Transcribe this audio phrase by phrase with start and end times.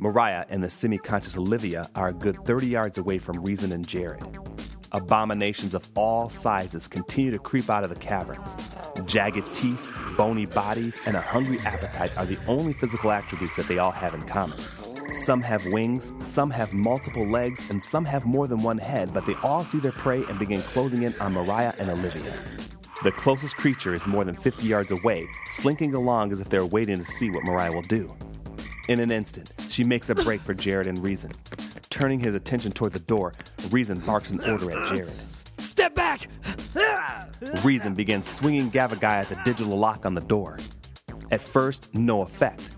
[0.00, 3.86] Mariah and the semi conscious Olivia are a good 30 yards away from Rezin and
[3.86, 4.22] Jared.
[4.92, 8.56] Abominations of all sizes continue to creep out of the caverns.
[9.06, 13.78] Jagged teeth, bony bodies, and a hungry appetite are the only physical attributes that they
[13.78, 14.58] all have in common.
[15.12, 19.26] Some have wings, some have multiple legs, and some have more than one head, but
[19.26, 22.36] they all see their prey and begin closing in on Mariah and Olivia.
[23.02, 26.98] The closest creature is more than 50 yards away, slinking along as if they're waiting
[26.98, 28.14] to see what Mariah will do.
[28.90, 31.32] In an instant, she makes a break for Jared and Rezin.
[31.88, 33.32] Turning his attention toward the door,
[33.70, 35.14] Rezin barks an order at Jared.
[35.56, 36.28] Step back!
[37.64, 40.58] Rezin begins swinging Gavagai at the digital lock on the door.
[41.30, 42.76] At first, no effect.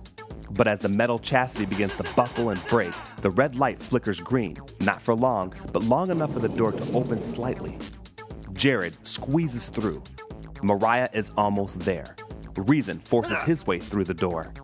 [0.51, 2.93] But as the metal chastity begins to buckle and break,
[3.23, 6.93] the red light flickers green, not for long, but long enough for the door to
[6.93, 7.77] open slightly.
[8.63, 10.01] Jared squeezes through.
[10.63, 12.15] Mariah is almost there.
[12.57, 14.55] Rezin forces his way through the door.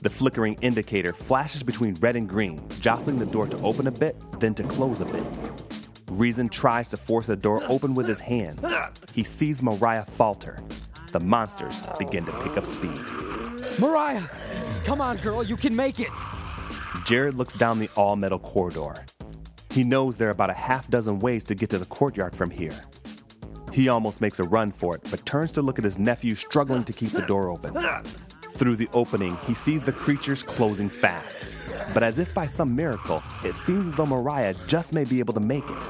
[0.00, 4.16] The flickering indicator flashes between red and green, jostling the door to open a bit,
[4.40, 5.22] then to close a bit.
[6.10, 8.66] Rezin tries to force the door open with his hands.
[9.12, 10.58] He sees Mariah falter.
[11.10, 13.02] The monsters begin to pick up speed.
[13.78, 14.28] Mariah!
[14.84, 16.08] Come on, girl, you can make it!
[17.04, 19.04] Jared looks down the all metal corridor.
[19.74, 22.48] He knows there are about a half dozen ways to get to the courtyard from
[22.48, 22.80] here.
[23.72, 26.84] He almost makes a run for it, but turns to look at his nephew struggling
[26.84, 27.74] to keep the door open.
[28.52, 31.48] Through the opening, he sees the creatures closing fast.
[31.94, 35.34] But as if by some miracle, it seems as though Mariah just may be able
[35.34, 35.84] to make it.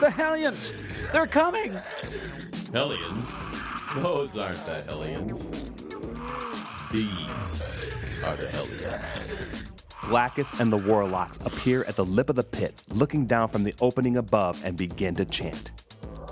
[0.00, 0.72] The Hellions!
[1.12, 1.76] They're coming!
[2.72, 3.36] Hellions?
[3.96, 5.70] Those aren't the Hellions.
[6.90, 7.62] These
[8.24, 9.70] are the Hellions.
[10.00, 13.74] Glackus and the Warlocks appear at the lip of the pit, looking down from the
[13.80, 15.70] opening above and begin to chant.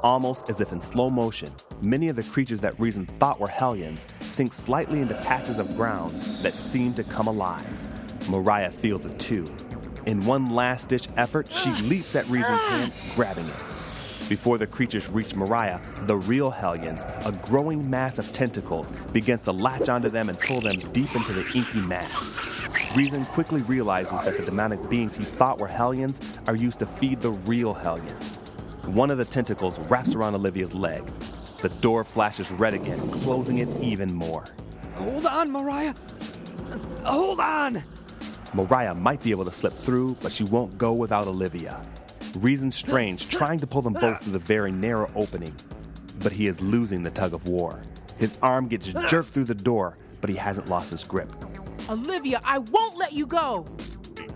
[0.02, 1.50] Almost as if in slow motion,
[1.82, 6.20] many of the creatures that Rezin thought were Hellions sink slightly into patches of ground
[6.42, 7.66] that seem to come alive.
[8.30, 9.44] Mariah feels it too.
[10.06, 11.80] In one last ditch effort, she ah.
[11.84, 12.68] leaps at Rezin's ah.
[12.70, 13.56] hand, grabbing it.
[14.28, 19.52] Before the creatures reach Mariah, the real Hellions, a growing mass of tentacles, begins to
[19.52, 22.36] latch onto them and pull them deep into the inky mass.
[22.96, 27.20] Rezin quickly realizes that the demonic beings he thought were Hellions are used to feed
[27.20, 28.37] the real Hellions.
[28.88, 31.04] One of the tentacles wraps around Olivia's leg.
[31.60, 34.44] The door flashes red again, closing it even more.
[34.94, 35.94] Hold on, Mariah!
[37.04, 37.82] Hold on!
[38.54, 41.82] Mariah might be able to slip through, but she won't go without Olivia.
[42.38, 45.54] Rezin Strange trying to pull them both through the very narrow opening,
[46.22, 47.82] but he is losing the tug of war.
[48.18, 51.30] His arm gets jerked through the door, but he hasn't lost his grip.
[51.90, 53.66] Olivia, I won't let you go.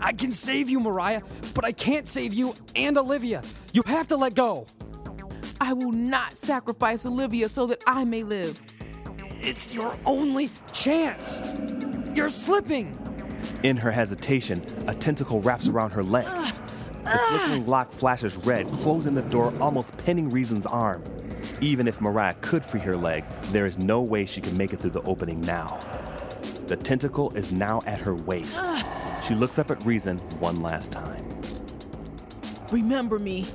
[0.00, 1.22] I can save you, Mariah,
[1.54, 3.42] but I can't save you and Olivia.
[3.72, 4.66] You have to let go.
[5.60, 8.60] I will not sacrifice Olivia so that I may live.
[9.40, 11.40] It's your only chance.
[12.14, 12.98] You're slipping.
[13.62, 16.26] In her hesitation, a tentacle wraps around her leg.
[16.28, 16.52] Ah,
[17.04, 17.26] the ah.
[17.28, 21.02] flickering lock flashes red, closing the door, almost pinning Rezin's arm.
[21.60, 24.78] Even if Mariah could free her leg, there is no way she can make it
[24.78, 25.78] through the opening now.
[26.66, 28.60] The tentacle is now at her waist.
[28.62, 29.01] Ah.
[29.22, 31.24] She looks up at Rezin one last time.
[32.72, 33.46] Remember me.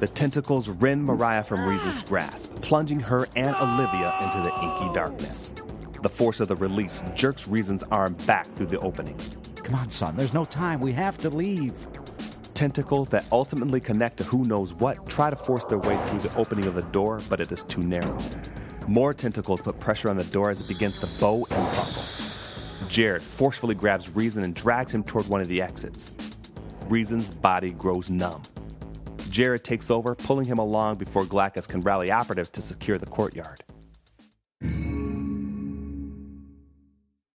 [0.00, 5.52] The tentacles rend Mariah from Rezin's grasp, plunging her and Olivia into the inky darkness.
[6.02, 9.16] The force of the release jerks Rezin's arm back through the opening.
[9.56, 10.80] Come on, son, there's no time.
[10.80, 11.74] We have to leave.
[12.54, 16.34] Tentacles that ultimately connect to who knows what try to force their way through the
[16.36, 18.18] opening of the door, but it is too narrow.
[18.88, 22.04] More tentacles put pressure on the door as it begins to bow and buckle.
[22.98, 26.10] Jared forcefully grabs Rezin and drags him toward one of the exits.
[26.88, 28.42] Rezin's body grows numb.
[29.30, 33.62] Jared takes over, pulling him along before Glackus can rally operatives to secure the courtyard.